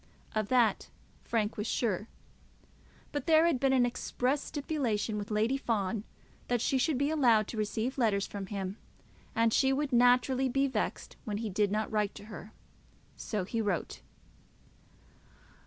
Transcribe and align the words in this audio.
Of 0.33 0.47
that 0.47 0.89
Frank 1.21 1.57
was 1.57 1.67
sure. 1.67 2.07
But 3.11 3.27
there 3.27 3.45
had 3.45 3.59
been 3.59 3.71
an 3.71 3.85
express 3.85 4.41
stipulation 4.43 5.19
with 5.19 5.29
Lady 5.29 5.57
Fawn 5.57 6.05
that 6.47 6.59
she 6.59 6.79
should 6.79 6.97
be 6.97 7.11
allowed 7.11 7.47
to 7.49 7.57
receive 7.57 7.99
letters 7.99 8.25
from 8.25 8.47
him, 8.47 8.77
and 9.35 9.53
she 9.53 9.71
would 9.71 9.93
naturally 9.93 10.49
be 10.49 10.65
vexed 10.65 11.17
when 11.23 11.37
he 11.37 11.51
did 11.51 11.71
not 11.71 11.91
write 11.91 12.15
to 12.15 12.25
her. 12.33 12.51
So 13.15 13.43
he 13.43 13.61
wrote. 13.61 14.01